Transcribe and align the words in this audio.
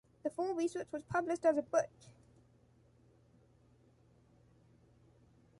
The 0.23 0.31
full 0.31 0.55
research 0.55 0.87
was 0.91 1.03
published 1.03 1.45
as 1.45 1.57
a 1.57 1.61
book. 1.61 1.85